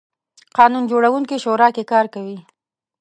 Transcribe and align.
قانون 0.57 0.83
جوړوونکې 0.91 1.37
شورا 1.43 1.67
کې 1.75 1.83
کار 1.91 2.05
کوي. 2.13 2.37